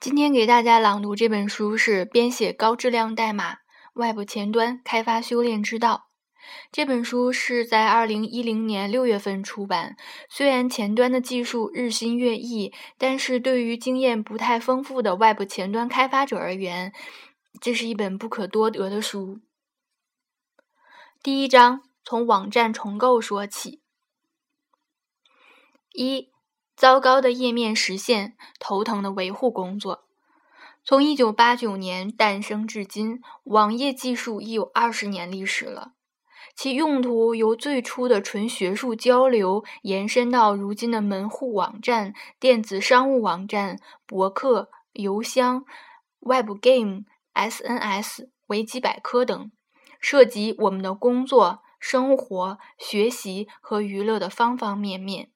[0.00, 3.58] 今天给大家朗读这本书是《编写高质量代码：
[3.92, 6.08] 外部前端开发修炼之道》。
[6.72, 9.98] 这本书是在二零一零年六月份出版。
[10.30, 16.94] 虽然前端的技术日新月异，但是对于经验不太丰富的外部前端开发者而言，
[17.60, 19.40] 这是一本不可多得的书。
[21.22, 23.82] 第一章从网站重构说起。
[25.92, 26.30] 一
[26.80, 30.04] 糟糕的页面实现，头疼的维护工作。
[30.82, 35.92] 从一九八九年诞生至今，网页技术已有二十年历史了。
[36.56, 45.66] 其用途由最初的纯学术交流，延伸到如今的门户网站、电子商务网站、博客、邮箱、
[46.20, 49.52] Web Game、SNS、维基百科等，
[50.00, 55.30] 涉及我们的工作、生活、学习和娱乐的方方面面。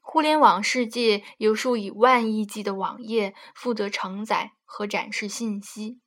[0.00, 6.00] 互联网世界有数以万亿计的网页，负责承载和展示信息。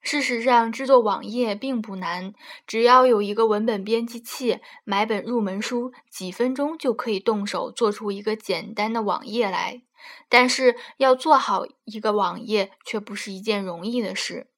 [0.00, 2.32] 事实上，制作网页并不难，
[2.66, 9.82] 只要有一个文本编辑器，买本入门书，几分钟就可以动手做出一个简单的网页来。
[10.28, 14.48] 但是，要做好一个网页，却不是一件容易的事。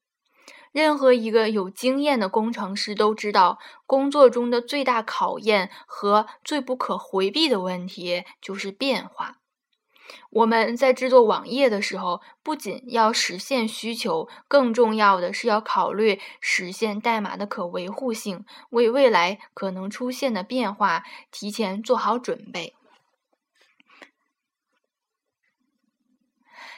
[0.72, 9.38] 任何一个有经验的工程师都知道，工作中的最大考验和最不可回避的问题就是变化。
[10.30, 22.74] 我们在制作网页的时候，不仅要实现需求，更重要的是要考虑实现代码的可维护性，为未来可能出现的变化提前做好准备。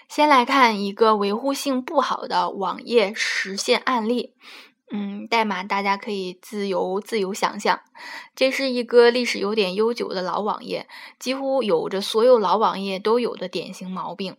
[0.09, 4.35] 先来看一个维护性不好的网页实现案例。
[4.95, 7.81] 嗯，代码大家可以自由自由想象。
[8.35, 10.87] 这是一个历史有点悠久的老网页，
[11.19, 14.37] 几乎有着所有老网页都有的典型毛病。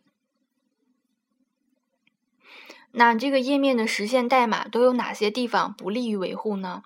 [2.92, 6.83] 那这个页面的实现代码都有哪些地方不利于维护呢？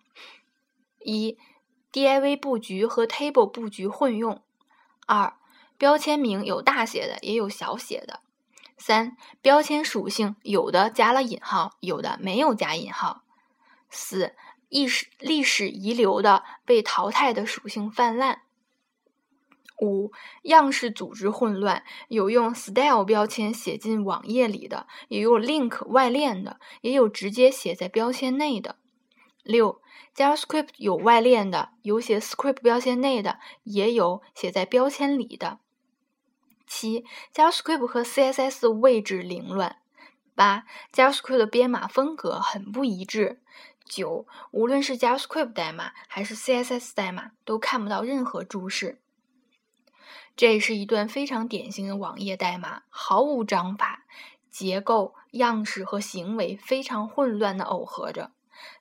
[1.00, 1.38] 一
[1.92, 4.38] ，div 布局和 table 布局混用；
[5.06, 5.34] 二，
[5.78, 8.22] 标签名有大写的也有小写的。
[8.78, 13.24] 三、标签属性有的加了引号，有的没有加引号。
[13.90, 14.36] 四、
[14.70, 18.42] 历史历史遗留的被淘汰的属性泛滥。
[19.80, 20.12] 五、
[20.44, 28.78] 样式组织混乱，有用 style 标签写进网页里的，也有 link 外链的，也有直接写在标签内的。
[29.44, 29.80] 六、
[30.16, 35.60] JavaScript 有外链的，有写 script 标签内的，也有写在标签里的。
[36.68, 39.78] 七，JavaScript 和 CSS 位置凌乱。
[40.36, 43.42] 八，JavaScript 的编码风格很不一致。
[43.84, 49.02] 九，无论是 JavaScript 代码还是 CSS 代码，都看不到任何注释。
[50.36, 54.04] 这是一段非常典型的网页代码，毫无章法，
[54.52, 58.32] 结构、样式和行为非常混乱的耦合着。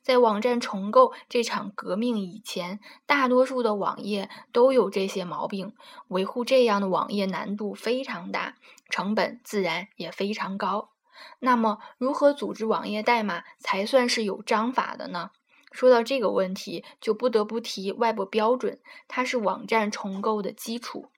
[0.03, 5.75] 在网站重构这场革命以前，大多数的网页都有这些毛病。
[6.09, 8.57] 维护这样的网页难度非常大，
[8.89, 10.91] 成本自然也非常高。
[11.39, 15.31] 那么，如何组织网页代码才算是有章法的呢？
[15.73, 21.11] 说到这个问题，就不得不提外部标准，它是网站重构的基础。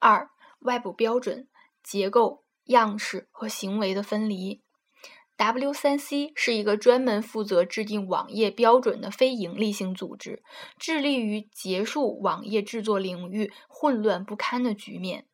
[0.00, 0.30] 二、
[0.60, 1.48] 外部标准：
[1.82, 4.63] 结构、样式和行为的分离。
[5.36, 10.42] W3C 是一个专门负责制定网页标准的非营利性组织，
[10.78, 15.26] 致力于结束网页制作领域混乱不堪的局面。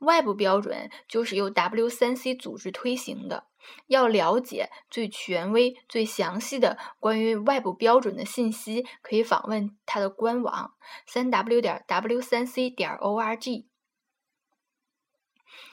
[0.00, 3.44] 外部标准就是由 W3C 组织推行的。
[3.86, 10.74] 要了解最权威、最详细的关于外部标准的信息，可以访问它的官网：
[11.06, 13.64] 三 W 点 W3C 点 org。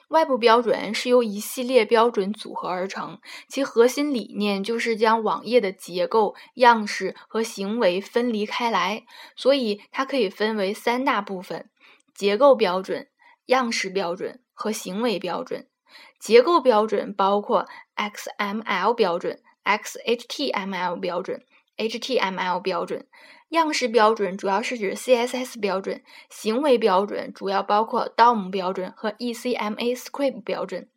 [0.09, 9.03] 外部标准是由一系列标准组合而成，其核心理念就是将网页的结构、样式和行为分离开来，
[9.35, 11.69] 所以它可以分为三大部分：
[12.13, 13.07] 结构标准、
[13.47, 15.67] 样式标准和行为标准。
[16.19, 21.43] 结构标准包括 XML 标准、XHTML 标准、
[21.77, 23.07] HTML 标准。
[23.53, 30.89] 样式标准主要是指 CSS 标准，行为标准主要包括 DOM 标准和 ECMAScript 标准。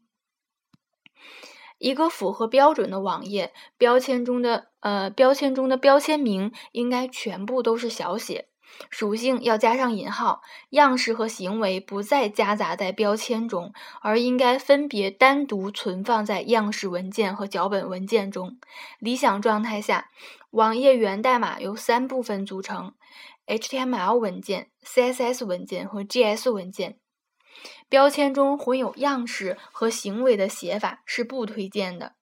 [1.79, 8.49] 一个符合标准的网页，标签中的呃标签中的标签名应该全部都是小写，
[8.91, 18.59] 属性要加上引号，样式和行为不再夹杂在标签中，而应该分别单独存放在样式文件和脚本文件中。
[18.99, 20.09] 理想状态下。
[20.51, 22.95] 网页源代码由三部分组成
[23.47, 26.99] ：HTML 文件、CSS 文件和 JS 文件。
[27.91, 32.16] 标签中混有样式和行为的写法是不推荐的。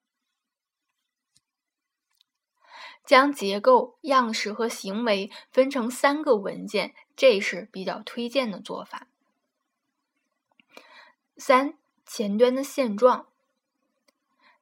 [3.05, 9.07] 将结构、样式和行为分成三个文件，这是比较推荐的做法。
[11.37, 11.75] 三、
[12.05, 13.27] 前端的现状。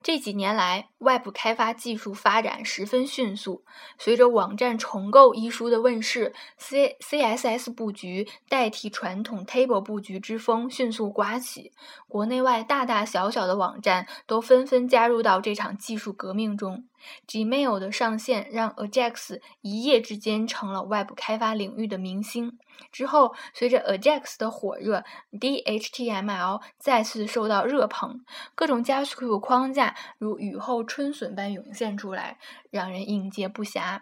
[0.02, 3.64] 这几年来，Web 开发技术发展十分迅速。
[3.98, 11.72] 随着网站重构一书的问世，C CSS 布局代替传统 Table 布局之风迅速刮起。
[12.10, 16.86] 国内外大大小小的网站都纷纷加入到这场技术革命中。
[17.28, 22.58] Gmail 的上线让 Ajax 一夜之间成了 Web 开发领域的明星。
[22.92, 28.24] 之后，随着 Ajax 的火热，DHTML 再次受到热捧，
[28.56, 32.40] 各种 JavaScript 框架如雨后春笋般涌现出来，
[32.70, 34.02] 让人应接不暇。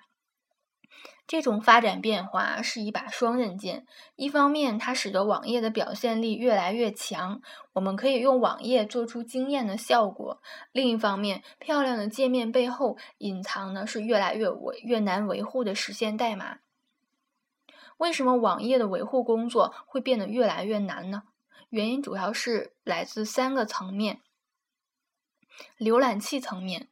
[1.27, 3.85] 这种发展变化是一把双刃剑，
[4.17, 7.41] 一方面它使得网页的表现力越来越强，
[7.73, 10.41] 我们可以用网页做出惊艳的效果；
[10.73, 16.59] 另一方面，漂亮的界面背后隐藏的是越来越维越难维护的实现代码。
[17.97, 21.23] 为什么网页的维护工作会变得越来越难呢？
[21.69, 24.19] 原因主要是来自三个层面：
[25.77, 26.89] 浏览器层面。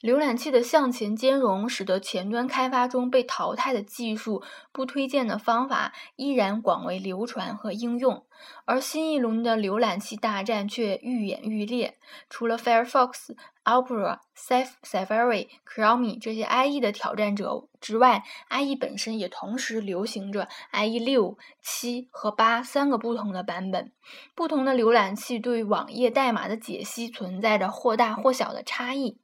[0.00, 8.24] 浏览器的向前兼容，使得前端开发中被淘汰的技术、不推荐的方法依然广为流传和应用，
[8.64, 11.98] 而新一轮的浏览器大战却愈演愈烈。
[12.30, 13.34] 除了 Firefox、
[13.64, 23.90] Opera、Safari、Chrome 这些 IE 的挑战者之外，IE 本身也同时流行着 IE 六、七和八三个不同的版本。
[24.36, 29.18] 不同的浏览器对网页代码的解析存在着或大或小的差异。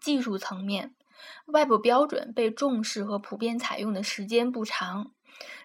[0.00, 0.94] 技术层面
[1.46, 5.12] 外部标准被重视和普遍采用的时间不长，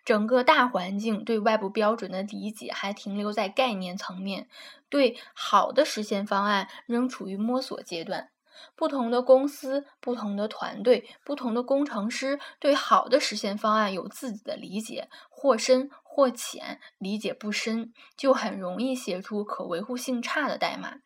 [0.03, 4.47] 整个大环境对外部标准的理解还停留在概念层面，
[4.89, 8.29] 对好的实现方案仍处于摸索阶段。
[8.75, 20.99] 不同的公司、不同的团队、不同的工程师对好的实现方案有自己的理解，或深或浅，理解不深就很容易写出可维护性差的代码。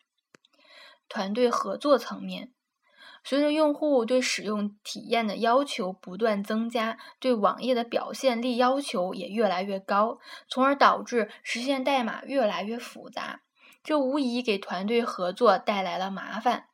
[1.08, 2.52] 团队合作层面。
[3.28, 13.42] 随着用户对使用体验的要求不断增加，对网页的表现力要求也越来越高，从而导致实现代码越来越复杂。
[13.84, 16.68] 这无疑给团队合作带来了麻烦。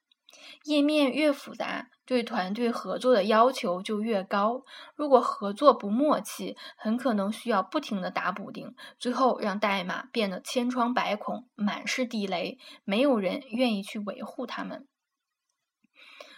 [0.62, 4.62] 页面越复杂，对团队合作的要求就越高。
[4.94, 14.86] 如果合作不默契，很可能需要不停的打补丁，最后让代码变得千疮百孔、满是地雷，没有人愿意去维护它们。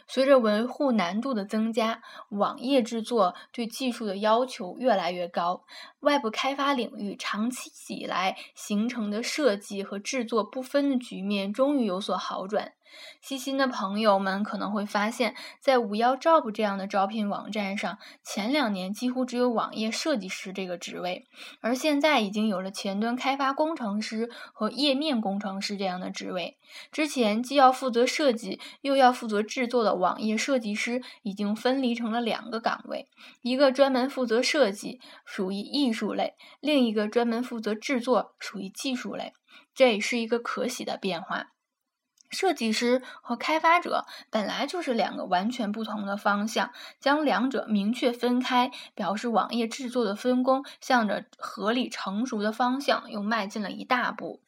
[0.08, 2.00] 随着维护难度的增加，
[2.30, 5.64] 网页制作对技术的要求越来越高。
[6.00, 12.75] 外部开发领域长期以来形成的设计和制作不分的局面，终于有所好转。
[13.20, 21.26] 细心的朋友们可能会发现，在五幺 Job 这样的招聘网站上，前两年几乎只有网页设计师这个职位，
[21.60, 26.56] 而现在已经有了前端开发工程师和页面工程师这样的职位。
[26.92, 33.08] 之前既要负责设计，又要负责制作的网页设计师，已经分离成了两个岗位：
[33.42, 39.32] 一个专门负责设计，属于艺术类；另一个专门负责制作，属于技术类。
[39.74, 41.49] 这也是一个可喜的变化。
[42.30, 54.42] 设计师和开发者本来就是两个完全不同的方向，将两者明确分开，表示网页制作的分工向着合理成熟的方向又迈进了一大步。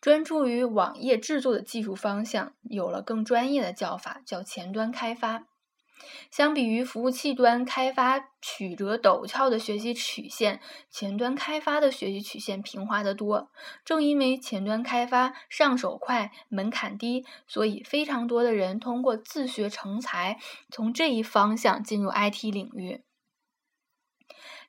[0.00, 5.44] 专注于网页制作的技术方向有了更专业的叫法，叫前端开发。
[6.30, 10.60] 相比于服务器端开发曲折陡峭的学习曲线，
[10.90, 13.50] 前端开发的学习曲线平滑得多。
[13.84, 20.38] 正因为前端开发上手快、门槛低，所以非常多的人通过自学成才，
[20.70, 23.02] 从这一方向进入 IT 领域。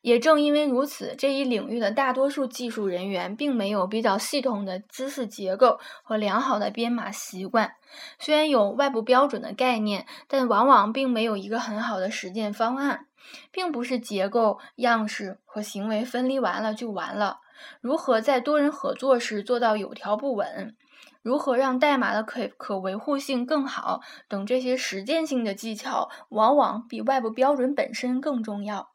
[0.08, 7.74] 也正因为如此，这一领域的大多数技术人员并没有比较系统的知识结构和良好的编码习惯。
[8.18, 13.08] 虽然有外部标准的概念，但往往并没有一个很好的实践方案。
[13.52, 17.42] 并不是结构、样式和行为分离完了就完了。
[17.82, 20.74] 如何在多人合作时做到有条不紊？
[21.22, 24.00] 如何让代码的可可维护性更好？
[24.30, 28.92] 等这些实践性的技巧，往往比外部标准本身更重要。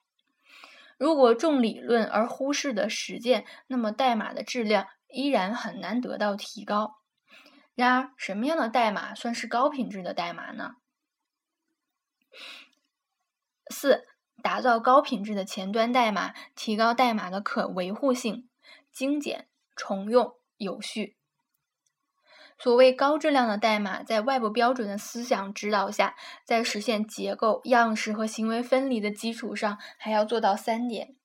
[1.02, 7.00] 如果重理论而忽视的实践，那么代码的质量依然很难得到提高。
[7.74, 10.76] 然而，什么样的代码算是高品质的代码呢？
[13.68, 14.06] 四、
[14.44, 18.48] 打造高品质的前端代码，提高代码的可维护性。
[18.92, 21.16] 精简、重用、有序。
[22.62, 26.14] 所谓高质量的代码，在外部标准的思想指导下，
[26.44, 31.16] 在实现结构、样式和行为分离的基础上，还要做到三点：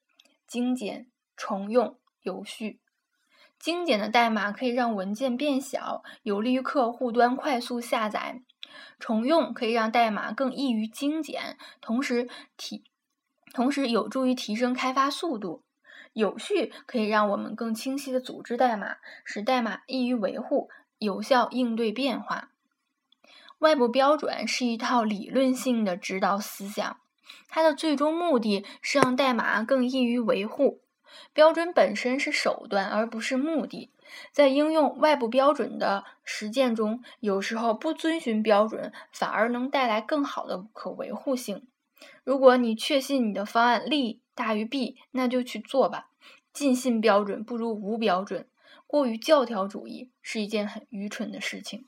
[0.47, 2.79] 精简、重用、有序。
[3.59, 8.41] 精简的代码可以让文件变小，有利于客户端快速下载；
[8.97, 12.27] 重用可以让代码更易于精简，同时
[12.57, 12.83] 提，
[13.53, 15.61] 同时有助于提升开发速度；
[16.13, 20.71] 有序可以让我们更清晰的组织代码，使代码易于维护。
[20.99, 22.51] 有效应对变化。
[23.59, 26.99] 外部标准是一套理论性的指导思想，
[27.47, 30.81] 它的最终目的是让代码更易于维护。
[31.33, 33.91] 标准本身是手段，而不是目的。
[34.31, 41.67] 在应用外部标准的实践中，有时候不遵循标准反而能带来更好的可维护性。
[42.23, 46.09] 如果你确信你的方案利大于弊，那就去做吧。
[46.53, 48.47] 尽信标准不如无标准。
[48.87, 51.85] 过于教条主义是一件很愚蠢的事情。